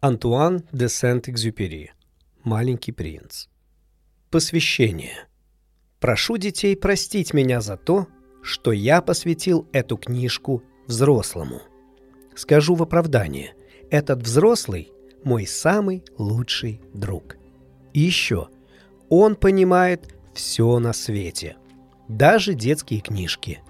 [0.00, 1.90] Антуан де Сент-Экзюпери.
[2.44, 3.48] Маленький принц.
[4.30, 5.26] Посвящение.
[5.98, 8.06] Прошу детей простить меня за то,
[8.40, 11.62] что я посвятил эту книжку взрослому.
[12.36, 13.54] Скажу в оправдание,
[13.90, 14.92] этот взрослый–
[15.24, 17.36] мой самый лучший друг.
[17.92, 18.50] И еще,
[19.08, 21.56] он понимает все на свете,
[22.06, 23.62] даже детские книжки.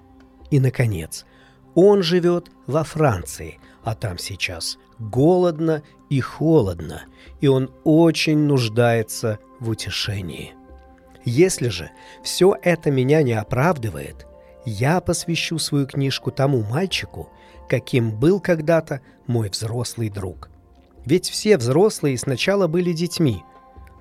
[0.51, 1.25] И, наконец,
[1.73, 7.03] он живет во Франции, а там сейчас голодно и холодно,
[7.41, 10.53] и он очень нуждается в утешении.
[11.25, 11.91] Если же
[12.23, 14.25] все это меня не оправдывает,
[14.65, 17.29] я посвящу свою книжку тому мальчику,
[17.67, 20.49] каким был когда-то мой взрослый друг.
[21.05, 23.43] Ведь все взрослые сначала были детьми,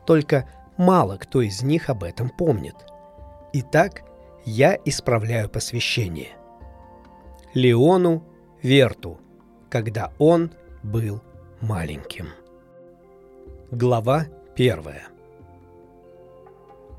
[0.07, 2.74] только мало кто из них об этом помнит.
[3.52, 4.02] Итак,
[4.45, 6.30] я исправляю посвящение.
[7.55, 8.24] Леону
[8.62, 9.19] Верту,
[9.71, 10.52] когда он
[10.88, 11.20] был
[11.60, 12.28] маленьким.
[13.70, 15.09] Глава первая.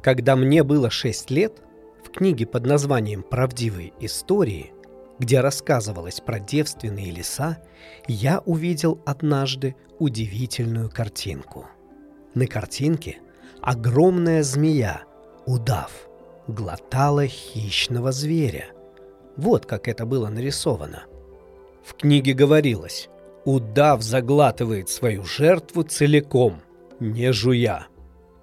[0.03, 1.61] Когда мне было шесть лет,
[2.03, 4.73] в книге под названием «Правдивые истории»,
[5.17, 7.61] где рассказывалось про девственные леса,
[8.07, 11.65] я увидел однажды удивительную картинку.
[12.35, 13.17] На картинке
[13.59, 15.01] огромная змея,
[15.45, 16.07] удав,
[16.47, 18.67] глотала хищного зверя.
[19.35, 21.03] Вот как это было нарисовано.
[21.83, 23.09] В книге говорилось,
[23.49, 26.61] удав заглатывает свою жертву целиком,
[26.99, 27.87] не жуя.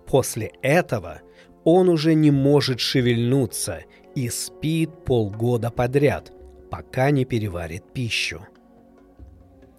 [0.07, 1.21] После этого
[1.65, 3.85] он уже не может шевельнуться
[4.15, 6.33] и спит полгода подряд,
[6.71, 8.41] пока не переварит пищу.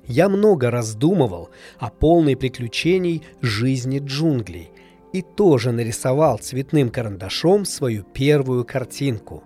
[0.05, 4.71] Я много раздумывал о полной приключений жизни джунглей
[5.11, 9.43] и тоже нарисовал цветным карандашом свою первую картинку.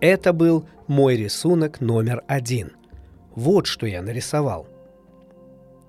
[0.00, 2.72] Это был мой рисунок номер один.
[3.34, 4.66] Вот что я нарисовал.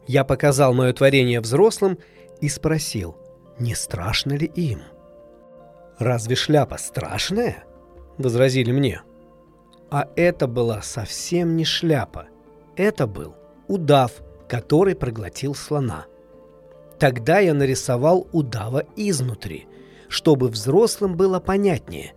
[0.10, 1.98] Я показал мое творение взрослым
[2.42, 3.16] и спросил,
[3.60, 4.82] не страшно ли им–
[6.00, 7.66] «Разве шляпа страшная?»—
[8.18, 9.02] возразили мне.
[9.92, 12.28] А это была совсем не шляпа.
[12.78, 13.36] Это был
[13.68, 14.14] удав,
[14.48, 16.06] который проглотил слона.
[17.00, 19.68] Тогда я нарисовал удава изнутри,
[20.08, 22.14] чтобы взрослым было понятнее.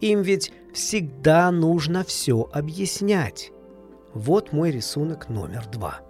[0.00, 3.52] Им ведь всегда нужно все объяснять.
[4.12, 6.00] Вот мой рисунок номер два.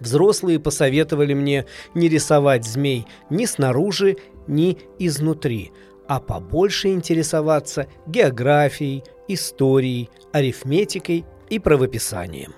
[0.00, 4.16] Взрослые посоветовали мне не рисовать змей ни снаружи,
[4.46, 5.72] ни изнутри,
[6.06, 12.54] а побольше интересоваться географией, историей, арифметикой и правописанием.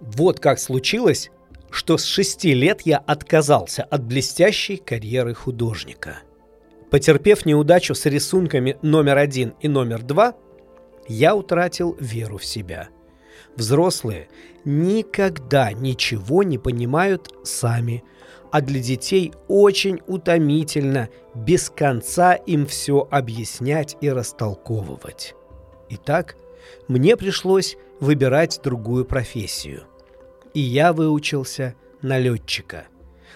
[0.00, 1.30] Вот как случилось,
[1.70, 6.18] что с шести лет я отказался от блестящей карьеры художника.
[6.90, 10.34] Потерпев неудачу с рисунками номер один и номер два,
[11.08, 12.88] я утратил веру в себя.
[13.56, 14.28] Взрослые
[14.64, 18.04] никогда ничего не понимают сами–
[18.56, 25.34] а для детей очень утомительно без конца им все объяснять и растолковывать.
[25.90, 26.36] Итак,
[26.88, 29.84] мне пришлось выбирать другую профессию.
[30.54, 32.86] И я выучился на летчика.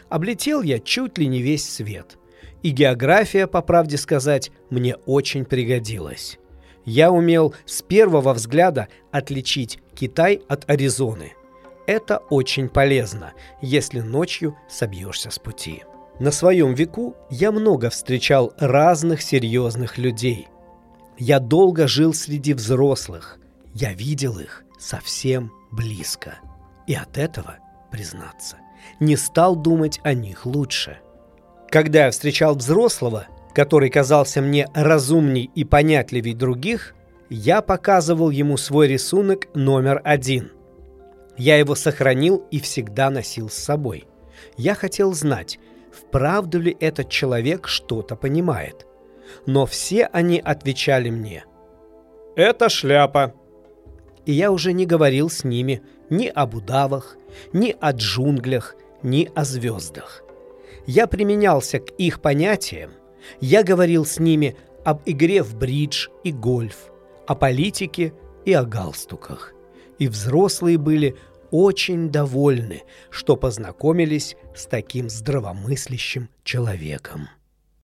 [0.09, 2.17] Облетел я чуть ли не весь свет.
[2.63, 6.39] И география, по правде сказать, мне очень пригодилась.
[6.85, 11.35] Я умел с первого взгляда отличить Китай от Аризоны–
[11.91, 15.83] это очень полезно, если ночью собьешься с пути.
[16.21, 20.47] На своем веку я много встречал разных серьезных людей.
[21.19, 23.39] Я долго жил среди взрослых.
[23.75, 26.39] Я видел их совсем близко.
[26.87, 27.57] И от этого,
[27.91, 28.59] признаться,
[29.01, 31.01] не стал думать о них лучше.
[31.71, 36.95] Когда я встречал взрослого, который казался мне разумней и понятливей других,
[37.29, 40.53] я показывал ему свой рисунок номер один–
[41.41, 44.07] я его сохранил и всегда носил с собой.
[44.59, 45.59] Я хотел знать,
[45.91, 48.87] вправду ли этот человек что-то понимает.
[49.47, 51.47] Но все они отвечали мне
[52.37, 53.33] «Это шляпа».
[54.27, 55.81] И я уже не говорил с ними
[56.11, 57.17] ни об удавах,
[57.55, 60.23] ни о джунглях, ни о звездах.
[60.87, 62.91] Я применялся к их понятиям,
[63.41, 66.91] я говорил с ними об игре в бридж и гольф,
[67.27, 68.13] о политике
[68.45, 69.55] и о галстуках.
[69.99, 71.17] И взрослые были
[71.51, 77.29] очень довольны, что познакомились с таким здравомыслящим человеком.